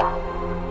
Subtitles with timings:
[0.00, 0.69] 那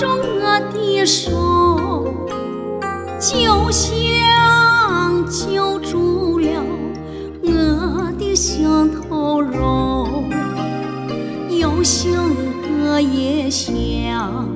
[0.00, 0.06] 拉住
[0.40, 2.14] 我的手，
[3.20, 6.48] 就像揪住了
[7.42, 10.24] 我的心头肉，
[11.50, 12.16] 有心
[12.82, 14.48] 我也想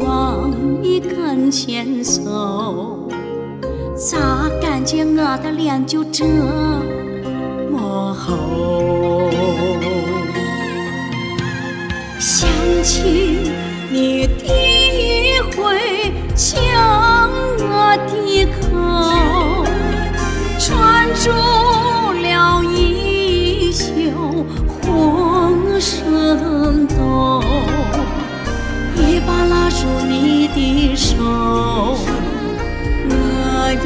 [0.00, 0.50] 往
[0.82, 3.08] 你跟前走，
[3.94, 4.18] 咋
[4.60, 6.24] 感觉我的脸就这
[7.70, 8.34] 么厚？
[12.18, 12.48] 想
[12.82, 13.35] 起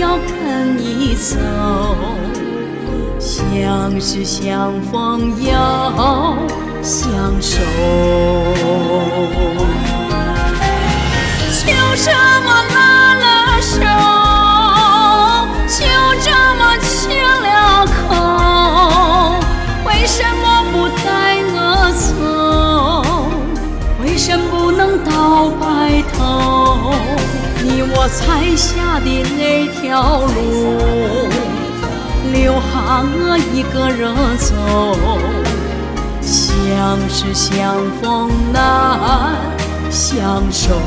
[0.01, 1.37] 要跟你走。
[3.19, 6.39] 相识相逢要
[6.83, 7.59] 相守，
[11.53, 12.11] 就这
[12.45, 13.77] 么拉了手，
[15.69, 15.85] 就
[16.23, 16.91] 这么亲
[17.43, 18.09] 了口，
[19.85, 21.09] 为什么不带
[21.53, 21.57] 我
[21.93, 22.09] 走？
[24.03, 26.95] 为什么不能到白头？
[27.63, 29.07] 你我踩下的
[29.71, 31.29] 条路。
[32.33, 34.55] 留下我一个人走，
[36.23, 39.35] 相识相逢难
[39.91, 40.79] 相守。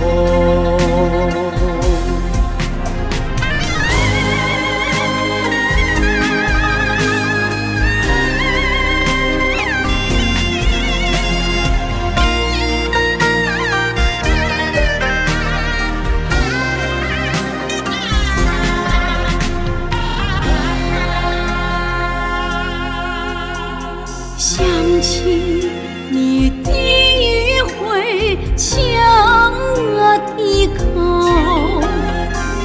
[24.35, 24.66] 想
[25.01, 25.69] 起
[26.09, 28.73] 你第一回抢
[29.95, 30.81] 我的口，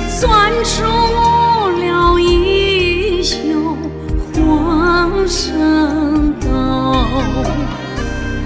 [0.09, 0.27] 攥
[0.65, 0.77] 住
[1.79, 3.37] 了衣袖
[4.34, 6.47] 浑身抖，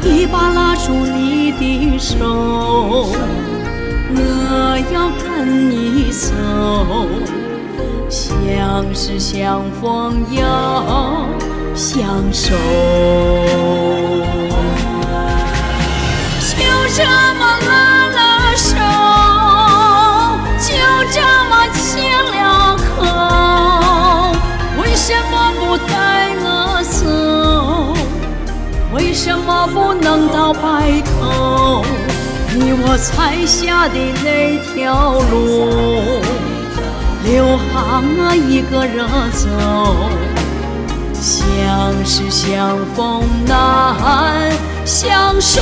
[0.03, 2.17] 一把拉住你的手，
[4.15, 4.19] 我
[4.93, 6.35] 要跟你走，
[8.11, 10.43] 相识相逢要。
[11.75, 12.55] 相守，
[16.51, 16.57] 就
[16.95, 18.19] 这么拉了
[18.57, 18.77] 手，
[20.61, 20.71] 就
[21.11, 21.83] 这么亲
[22.31, 22.87] 了口。
[24.81, 25.61] 为什么不
[25.91, 25.91] 带
[26.41, 26.47] 我
[26.85, 27.01] 走？
[28.95, 31.83] 为什么不能到白头？
[32.55, 36.21] 你我踩下的那条路，
[37.25, 39.49] 留下我一个人走。
[41.23, 44.51] 相识相逢难
[44.85, 45.61] 相守，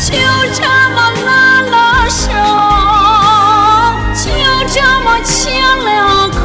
[0.00, 0.12] 就
[0.54, 0.62] 这
[0.94, 2.30] 么拉了手，
[4.14, 4.30] 就
[4.68, 6.38] 这么亲了口。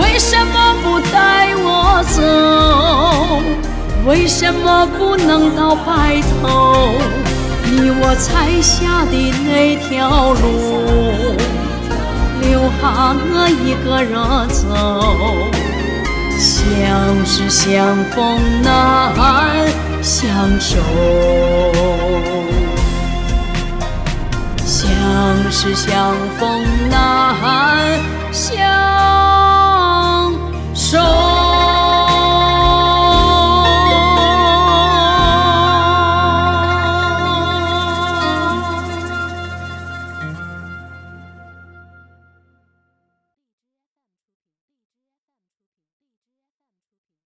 [0.00, 2.16] 为什么不带我走？
[4.06, 6.94] 为什么不能到白头？
[7.64, 9.14] 你我踩下的
[9.44, 11.36] 那条路。
[12.40, 14.14] 留下我一个人
[14.48, 14.66] 走，
[16.38, 16.46] 相
[17.24, 18.16] 识相逢
[18.62, 18.66] 难
[20.02, 20.26] 相
[20.60, 20.76] 守，
[24.64, 24.76] 相
[25.50, 28.00] 识相逢难
[28.32, 28.87] 相。